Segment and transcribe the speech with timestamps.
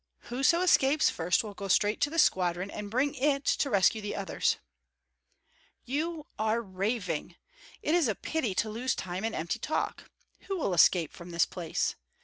[0.31, 4.15] Whoso escapes first will go straight to the squadron, and bring it to rescue the
[4.15, 4.57] others."
[5.85, 7.35] "You are raving!
[7.83, 10.09] It is a pity to lose time in empty talk!
[10.47, 11.93] Who will escape from this place?